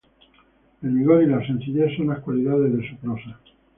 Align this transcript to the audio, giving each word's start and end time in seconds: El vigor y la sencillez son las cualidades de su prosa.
El 0.81 0.93
vigor 0.95 1.21
y 1.21 1.27
la 1.27 1.45
sencillez 1.45 1.95
son 1.95 2.07
las 2.07 2.21
cualidades 2.21 2.75
de 2.75 2.89
su 2.89 2.95
prosa. 2.97 3.39